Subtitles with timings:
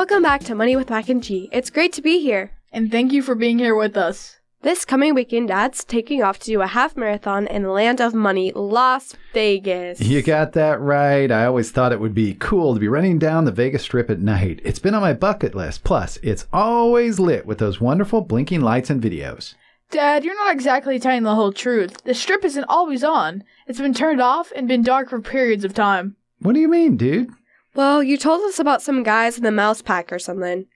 [0.00, 1.50] Welcome back to Money with Mac and G.
[1.52, 2.52] It's great to be here.
[2.72, 4.38] And thank you for being here with us.
[4.62, 8.14] This coming weekend, Dad's taking off to do a half marathon in the land of
[8.14, 10.00] money, Las Vegas.
[10.00, 11.30] You got that right.
[11.30, 14.20] I always thought it would be cool to be running down the Vegas Strip at
[14.20, 14.62] night.
[14.64, 15.84] It's been on my bucket list.
[15.84, 19.54] Plus, it's always lit with those wonderful blinking lights and videos.
[19.90, 22.02] Dad, you're not exactly telling the whole truth.
[22.04, 23.44] The strip isn't always on.
[23.66, 26.16] It's been turned off and been dark for periods of time.
[26.38, 27.28] What do you mean, dude?
[27.74, 30.66] Well, you told us about some guys in the mouse pack or something.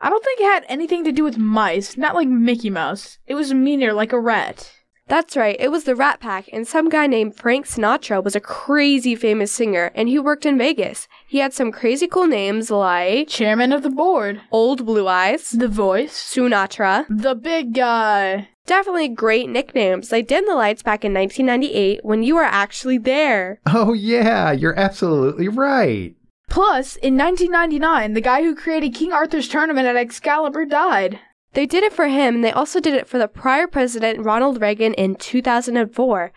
[0.00, 3.18] I don't think it had anything to do with mice, not like Mickey Mouse.
[3.26, 4.72] It was meaner like a rat.
[5.08, 8.40] That's right, it was the Rat Pack, and some guy named Frank Sinatra was a
[8.40, 11.06] crazy famous singer, and he worked in Vegas.
[11.26, 14.40] He had some crazy cool names like Chairman of the board.
[14.50, 16.12] Old Blue Eyes, The voice.
[16.14, 17.04] Sinatra.
[17.10, 18.48] The big guy.
[18.64, 20.08] Definitely great nicknames.
[20.08, 23.60] They dimmed the lights back in 1998 when you were actually there.
[23.66, 26.14] Oh, yeah, you're absolutely right.
[26.48, 31.20] Plus, in 1999, the guy who created King Arthur's tournament at Excalibur died.
[31.54, 34.60] They did it for him, and they also did it for the prior president, Ronald
[34.60, 36.32] Reagan, in 2004.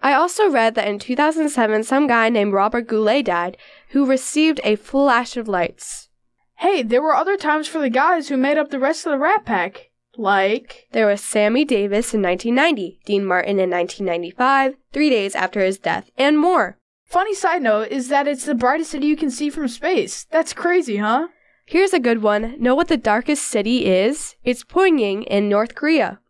[0.00, 3.56] I also read that in 2007, some guy named Robert Goulet died,
[3.90, 6.08] who received a flash of lights.
[6.56, 9.18] Hey, there were other times for the guys who made up the rest of the
[9.18, 9.90] Rat Pack.
[10.16, 10.86] Like.
[10.92, 16.10] There was Sammy Davis in 1990, Dean Martin in 1995, three days after his death,
[16.18, 16.78] and more.
[17.12, 20.24] Funny side note is that it's the brightest city you can see from space.
[20.30, 21.28] That's crazy, huh?
[21.66, 22.54] Here's a good one.
[22.58, 24.36] Know what the darkest city is?
[24.44, 26.20] It's Pyongyang in North Korea.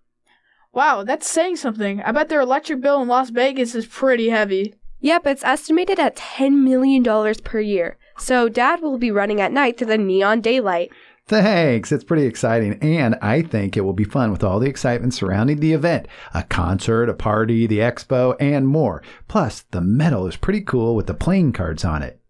[0.73, 2.03] Wow, that's saying something.
[2.03, 4.75] I bet their electric bill in Las Vegas is pretty heavy.
[4.99, 7.05] Yep, it's estimated at $10 million
[7.45, 7.97] per year.
[8.19, 10.91] So Dad will be running at night through the neon daylight.
[11.27, 11.93] Thanks.
[11.93, 12.75] It's pretty exciting.
[12.83, 16.43] And I think it will be fun with all the excitement surrounding the event a
[16.43, 19.03] concert, a party, the expo, and more.
[19.29, 22.21] Plus, the medal is pretty cool with the playing cards on it.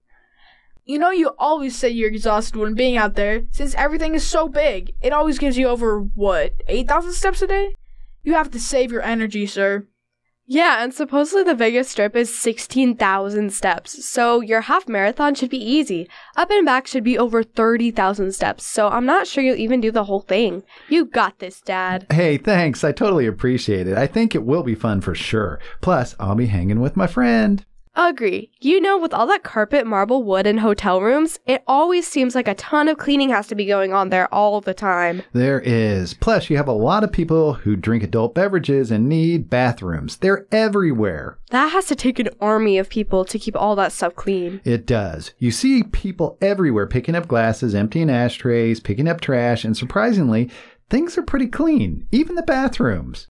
[0.84, 4.48] You know, you always say you're exhausted when being out there, since everything is so
[4.48, 4.94] big.
[5.00, 7.74] It always gives you over, what, 8,000 steps a day?
[8.24, 9.86] You have to save your energy, sir.
[10.46, 15.64] Yeah, and supposedly the Vegas Strip is 16,000 steps, so your half marathon should be
[15.64, 16.08] easy.
[16.36, 19.92] Up and back should be over 30,000 steps, so I'm not sure you'll even do
[19.92, 20.64] the whole thing.
[20.88, 22.06] You got this, Dad.
[22.10, 22.82] Hey, thanks.
[22.82, 23.96] I totally appreciate it.
[23.96, 25.60] I think it will be fun for sure.
[25.80, 27.64] Plus, I'll be hanging with my friend.
[27.94, 28.50] Agree.
[28.58, 32.48] You know, with all that carpet, marble, wood, and hotel rooms, it always seems like
[32.48, 35.22] a ton of cleaning has to be going on there all the time.
[35.32, 36.14] There is.
[36.14, 40.16] Plus, you have a lot of people who drink adult beverages and need bathrooms.
[40.16, 41.38] They're everywhere.
[41.50, 44.62] That has to take an army of people to keep all that stuff clean.
[44.64, 45.34] It does.
[45.38, 50.50] You see people everywhere picking up glasses, emptying ashtrays, picking up trash, and surprisingly,
[50.88, 53.28] things are pretty clean, even the bathrooms.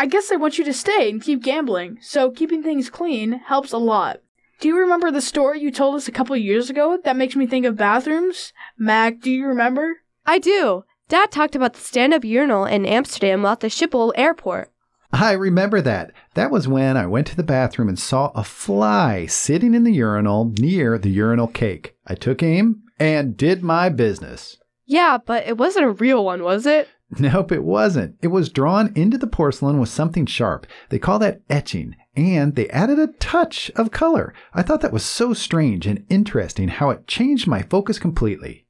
[0.00, 3.70] I guess they want you to stay and keep gambling, so keeping things clean helps
[3.70, 4.22] a lot.
[4.58, 7.46] Do you remember the story you told us a couple years ago that makes me
[7.46, 8.54] think of bathrooms?
[8.78, 9.98] Mac, do you remember?
[10.24, 10.84] I do.
[11.10, 14.72] Dad talked about the stand up urinal in Amsterdam at the Schiphol airport.
[15.12, 16.12] I remember that.
[16.32, 19.92] That was when I went to the bathroom and saw a fly sitting in the
[19.92, 21.94] urinal near the urinal cake.
[22.06, 24.56] I took aim and did my business.
[24.86, 26.88] Yeah, but it wasn't a real one, was it?
[27.18, 28.16] Nope, it wasn't.
[28.22, 30.66] It was drawn into the porcelain with something sharp.
[30.90, 34.32] They call that etching, and they added a touch of color.
[34.54, 38.66] I thought that was so strange and interesting how it changed my focus completely.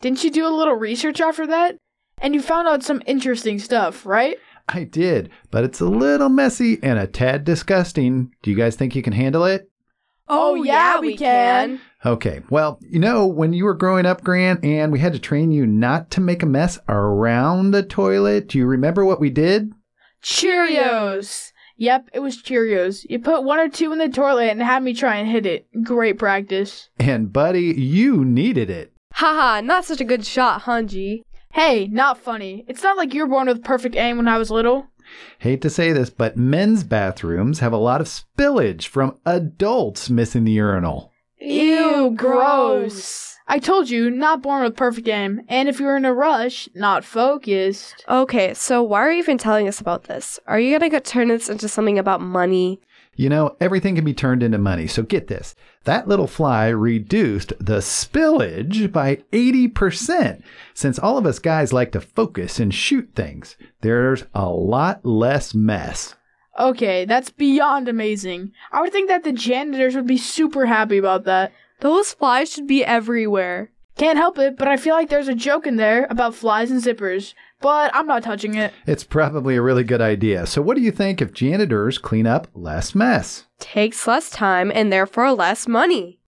[0.00, 1.76] Didn't you do a little research after that?
[2.18, 4.38] And you found out some interesting stuff, right?
[4.68, 8.32] I did, but it's a little messy and a tad disgusting.
[8.42, 9.68] Do you guys think you can handle it?
[10.26, 11.80] Oh, oh yeah, we can.
[12.06, 15.50] Okay, well, you know, when you were growing up, Grant, and we had to train
[15.50, 19.72] you not to make a mess around the toilet, do you remember what we did?
[20.22, 21.52] Cheerios!
[21.76, 23.06] Yep, it was Cheerios.
[23.08, 25.66] You put one or two in the toilet and had me try and hit it.
[25.82, 26.90] Great practice.
[27.00, 28.92] And, buddy, you needed it.
[29.14, 31.24] Haha, not such a good shot, huh, G?
[31.52, 32.64] Hey, not funny.
[32.68, 34.88] It's not like you were born with perfect aim when I was little.
[35.38, 40.44] Hate to say this, but men's bathrooms have a lot of spillage from adults missing
[40.44, 41.12] the urinal.
[41.90, 43.36] Ew, gross.
[43.46, 47.04] I told you, not born with perfect aim, and if you're in a rush, not
[47.04, 48.04] focused.
[48.08, 50.40] Okay, so why are you even telling us about this?
[50.46, 52.80] Are you gonna turn this into something about money?
[53.16, 54.86] You know, everything can be turned into money.
[54.86, 55.54] So get this
[55.84, 60.42] that little fly reduced the spillage by 80%.
[60.72, 65.54] Since all of us guys like to focus and shoot things, there's a lot less
[65.54, 66.14] mess.
[66.58, 68.52] Okay, that's beyond amazing.
[68.72, 71.52] I would think that the janitors would be super happy about that.
[71.80, 73.70] Those flies should be everywhere.
[73.96, 76.82] Can't help it, but I feel like there's a joke in there about flies and
[76.82, 77.34] zippers.
[77.60, 78.72] But I'm not touching it.
[78.86, 80.46] It's probably a really good idea.
[80.46, 83.46] So, what do you think if janitors clean up less mess?
[83.60, 86.20] Takes less time and therefore less money.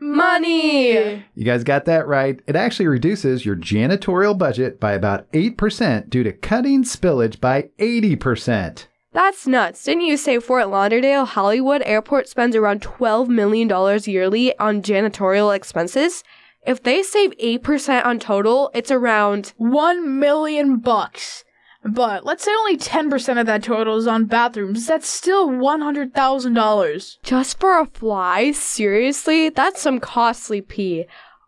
[0.00, 1.24] Money!
[1.34, 2.38] You guys got that right.
[2.46, 8.86] It actually reduces your janitorial budget by about 8% due to cutting spillage by 80%.
[9.14, 9.84] That's nuts.
[9.84, 13.68] Didn't you say Fort Lauderdale Hollywood Airport spends around $12 million
[14.06, 16.24] yearly on janitorial expenses?
[16.66, 21.44] If they save 8% on total, it's around One million bucks.
[21.84, 24.84] But let's say only 10% of that total is on bathrooms.
[24.88, 27.16] That's still $100,000.
[27.22, 28.50] just for a fly?
[28.50, 29.48] Seriously?
[29.48, 31.04] That's some costly pee.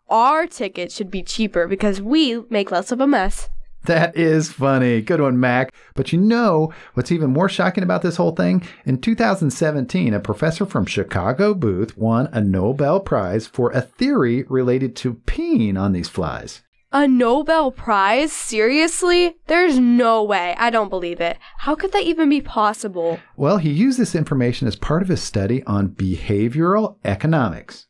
[0.09, 3.49] Our ticket should be cheaper because we make less of a mess.
[3.87, 4.99] That is funny.
[4.99, 5.73] Good one, Mac.
[5.95, 8.61] But you know what's even more shocking about this whole thing?
[8.85, 14.93] In 2017, a professor from Chicago Booth won a Nobel Prize for a theory related
[14.97, 16.63] to peeing on these flies.
[16.91, 18.33] A Nobel Prize?
[18.33, 19.37] Seriously?
[19.47, 20.53] There's no way.
[20.57, 21.37] I don't believe it.
[21.59, 23.21] How could that even be possible?
[23.37, 27.87] Well, he used this information as part of his study on behavioral economics.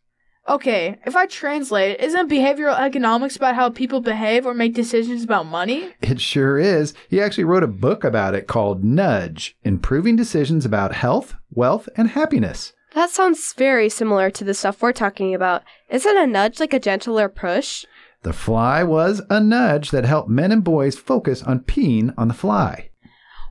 [0.49, 5.45] Okay, if I translate, isn't behavioral economics about how people behave or make decisions about
[5.45, 5.93] money?
[6.01, 6.93] It sure is.
[7.09, 12.11] He actually wrote a book about it called Nudge Improving Decisions About Health, Wealth, and
[12.11, 12.71] Happiness.
[12.93, 15.63] That sounds very similar to the stuff we're talking about.
[15.89, 17.85] Isn't a nudge like a gentler push?
[18.23, 22.33] The fly was a nudge that helped men and boys focus on peeing on the
[22.33, 22.89] fly.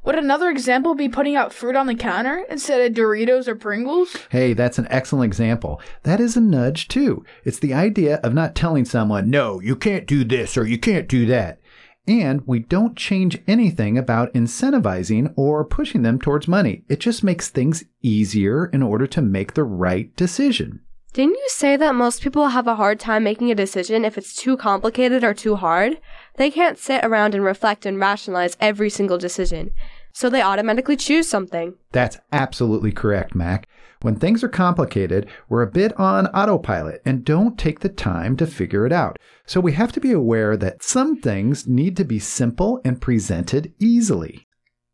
[0.07, 4.17] Would another example be putting out fruit on the counter instead of Doritos or Pringles?
[4.31, 5.81] Hey, that's an excellent example.
[6.05, 7.25] That is a nudge, too.
[7.45, 11.09] It's the idea of not telling someone, no, you can't do this or you can't
[11.09, 11.59] do that.
[12.07, 16.85] And we don't change anything about incentivizing or pushing them towards money.
[16.89, 20.83] It just makes things easier in order to make the right decision.
[21.15, 24.35] Didn't you say that most people have a hard time making a decision if it's
[24.37, 25.99] too complicated or too hard?
[26.37, 29.71] They can't sit around and reflect and rationalize every single decision.
[30.17, 31.75] So they automatically choose something.
[31.93, 33.69] That's absolutely correct, Mac.
[34.01, 38.47] When things are complicated, we're a bit on autopilot and don't take the time to
[38.47, 39.19] figure it out.
[39.45, 43.75] So we have to be aware that some things need to be simple and presented
[43.79, 44.47] easily.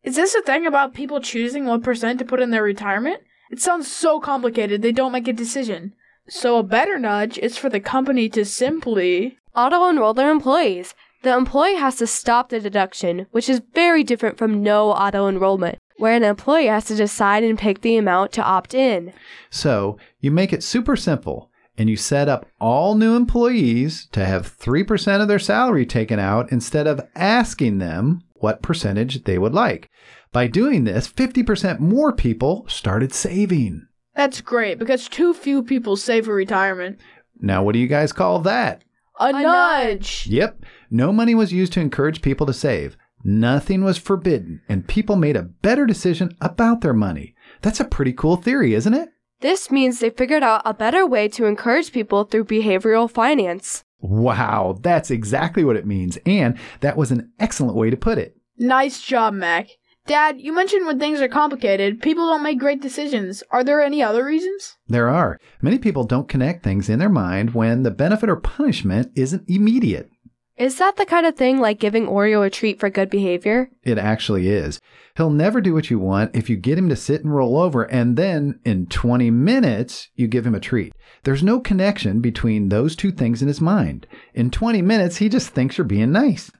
[0.02, 3.20] Is this a thing about people choosing what percent to put in their retirement?
[3.52, 5.92] It sounds so complicated they don't make a decision.
[6.28, 10.94] So a better nudge is for the company to simply Auto enroll their employees.
[11.22, 15.78] The employee has to stop the deduction, which is very different from no auto enrollment,
[15.96, 19.12] where an employee has to decide and pick the amount to opt in.
[19.48, 24.58] So you make it super simple and you set up all new employees to have
[24.58, 29.88] 3% of their salary taken out instead of asking them what percentage they would like.
[30.32, 33.86] By doing this, 50% more people started saving.
[34.14, 36.98] That's great because too few people save for retirement.
[37.40, 38.82] Now, what do you guys call that?
[39.20, 39.43] A, nudge.
[39.43, 40.26] nudge.
[40.29, 42.97] Yep, no money was used to encourage people to save.
[43.25, 47.35] Nothing was forbidden, and people made a better decision about their money.
[47.61, 49.11] That's a pretty cool theory, isn't it?
[49.41, 53.85] This means they figured out a better way to encourage people through behavioral finance.
[54.00, 58.37] Wow, that's exactly what it means, and that was an excellent way to put it.
[58.59, 59.69] Nice job, Mac.
[60.06, 63.43] Dad, you mentioned when things are complicated, people don't make great decisions.
[63.50, 64.76] Are there any other reasons?
[64.88, 65.38] There are.
[65.60, 70.10] Many people don't connect things in their mind when the benefit or punishment isn't immediate.
[70.58, 73.70] Is that the kind of thing like giving Oreo a treat for good behavior?
[73.82, 74.81] It actually is.
[75.16, 77.84] He'll never do what you want if you get him to sit and roll over,
[77.84, 80.92] and then in 20 minutes, you give him a treat.
[81.23, 84.06] There's no connection between those two things in his mind.
[84.35, 86.50] In 20 minutes, he just thinks you're being nice.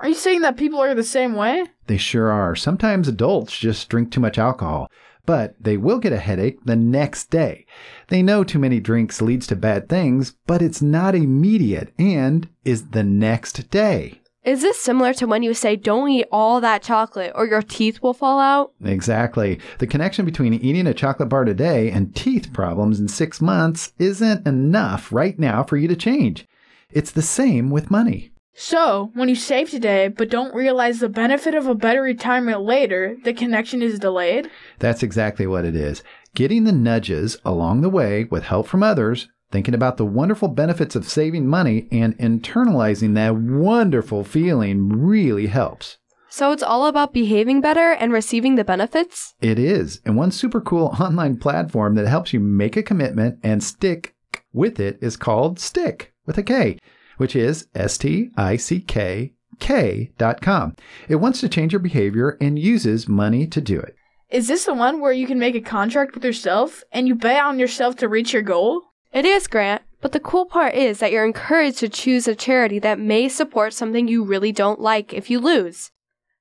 [0.00, 1.66] Are you saying that people are the same way?
[1.86, 2.56] They sure are.
[2.56, 4.90] Sometimes adults just drink too much alcohol,
[5.26, 7.66] but they will get a headache the next day.
[8.08, 12.88] They know too many drinks leads to bad things, but it's not immediate and is
[12.88, 14.22] the next day.
[14.42, 18.00] Is this similar to when you say don't eat all that chocolate or your teeth
[18.00, 18.72] will fall out?
[18.82, 19.60] Exactly.
[19.80, 24.46] The connection between eating a chocolate bar today and teeth problems in six months isn't
[24.46, 26.48] enough right now for you to change.
[26.90, 28.32] It's the same with money.
[28.62, 33.16] So, when you save today but don't realize the benefit of a better retirement later,
[33.24, 34.50] the connection is delayed?
[34.78, 36.02] That's exactly what it is.
[36.34, 40.94] Getting the nudges along the way with help from others, thinking about the wonderful benefits
[40.94, 45.96] of saving money, and internalizing that wonderful feeling really helps.
[46.28, 49.36] So it's all about behaving better and receiving the benefits?
[49.40, 50.02] It is.
[50.04, 54.14] And one super cool online platform that helps you make a commitment and stick
[54.52, 56.76] with it is called Stick with a K,
[57.20, 60.74] which is S T I C K K dot com.
[61.06, 63.94] It wants to change your behavior and uses money to do it.
[64.30, 67.44] Is this the one where you can make a contract with yourself and you bet
[67.44, 68.84] on yourself to reach your goal?
[69.12, 69.82] It is, Grant.
[70.00, 73.74] But the cool part is that you're encouraged to choose a charity that may support
[73.74, 75.90] something you really don't like if you lose.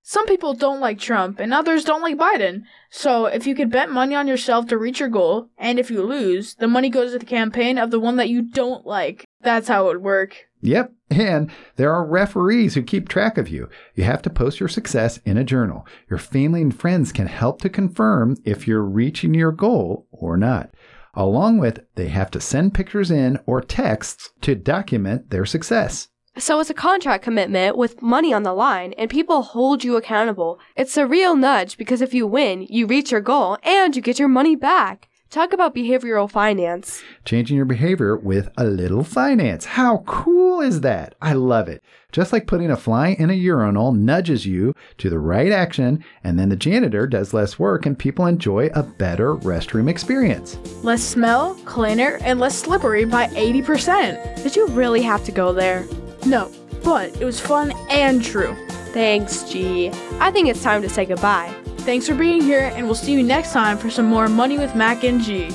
[0.02, 2.62] Some people don't like Trump and others don't like Biden.
[2.90, 6.02] So if you could bet money on yourself to reach your goal, and if you
[6.04, 9.26] lose, the money goes to the campaign of the one that you don't like.
[9.42, 10.49] That's how it would work.
[10.62, 10.94] Yep.
[11.10, 13.70] And there are referees who keep track of you.
[13.96, 15.88] You have to post your success in a journal.
[16.10, 20.74] Your family and friends can help to confirm if you're reaching your goal or not.
[21.16, 26.10] Along with, they have to send pictures in or texts to document their success.
[26.38, 30.60] So it's a contract commitment with money on the line, and people hold you accountable.
[30.78, 34.20] It's a real nudge because if you win, you reach your goal and you get
[34.20, 35.09] your money back.
[35.30, 37.04] Talk about behavioral finance.
[37.24, 39.64] Changing your behavior with a little finance.
[39.64, 41.14] How cool is that?
[41.22, 41.84] I love it.
[42.12, 46.40] Just like putting a fly in a urinal nudges you to the right action, and
[46.40, 50.58] then the janitor does less work and people enjoy a better restroom experience.
[50.84, 54.42] Less smell, cleaner, and less slippery by 80%.
[54.42, 55.86] Did you really have to go there?
[56.26, 56.52] No,
[56.84, 58.56] but it was fun and true.
[58.94, 59.92] Thanks, G.
[60.20, 61.56] I think it's time to say goodbye.
[61.80, 64.76] Thanks for being here, and we'll see you next time for some more Money with
[64.76, 65.50] Mac and G.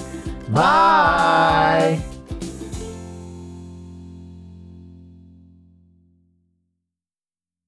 [0.48, 2.02] Bye.